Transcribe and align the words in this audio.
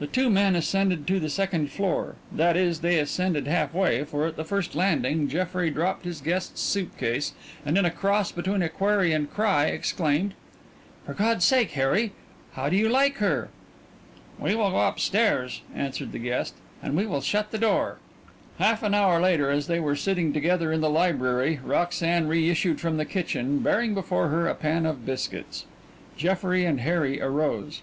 The 0.00 0.06
two 0.06 0.28
men 0.28 0.54
ascended 0.54 1.06
to 1.06 1.18
the 1.18 1.30
second 1.30 1.72
floor 1.72 2.16
that 2.30 2.58
is, 2.58 2.80
they 2.80 2.98
ascended 2.98 3.46
half 3.46 3.72
way, 3.72 4.04
for 4.04 4.26
at 4.26 4.36
the 4.36 4.44
first 4.44 4.74
landing 4.74 5.28
Jeffrey 5.28 5.70
dropped 5.70 6.04
his 6.04 6.20
guest's 6.20 6.60
suitcase 6.60 7.32
and 7.64 7.78
in 7.78 7.86
a 7.86 7.90
cross 7.90 8.30
between 8.30 8.60
a 8.60 8.68
query 8.68 9.14
and 9.14 9.24
a 9.24 9.28
cry 9.30 9.64
exclaimed: 9.68 10.34
"For 11.06 11.14
God's 11.14 11.46
sake, 11.46 11.70
Harry, 11.70 12.12
how 12.52 12.68
do 12.68 12.76
you 12.76 12.90
like 12.90 13.16
her?" 13.16 13.48
"We 14.38 14.54
will 14.54 14.72
go 14.72 14.76
up 14.76 15.00
stairs," 15.00 15.62
answered 15.74 16.10
his 16.10 16.22
guest, 16.22 16.56
"and 16.82 16.94
we 16.94 17.06
will 17.06 17.22
shut 17.22 17.50
the 17.50 17.56
door." 17.56 17.96
Half 18.58 18.82
an 18.82 18.92
hour 18.92 19.18
later 19.22 19.50
as 19.50 19.68
they 19.68 19.80
were 19.80 19.96
sitting 19.96 20.34
together 20.34 20.70
in 20.70 20.82
the 20.82 20.90
library 20.90 21.60
Roxanne 21.64 22.28
reissued 22.28 22.78
from 22.78 22.98
the 22.98 23.06
kitchen, 23.06 23.60
bearing 23.60 23.94
before 23.94 24.28
her 24.28 24.48
a 24.48 24.54
pan 24.54 24.84
of 24.84 25.06
biscuits. 25.06 25.64
Jeffrey 26.14 26.66
and 26.66 26.82
Harry 26.82 27.18
rose. 27.20 27.80